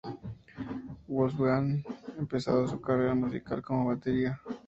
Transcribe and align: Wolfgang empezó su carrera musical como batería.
Wolfgang 1.07 1.83
empezó 2.17 2.67
su 2.67 2.81
carrera 2.81 3.13
musical 3.13 3.61
como 3.61 3.89
batería. 3.89 4.41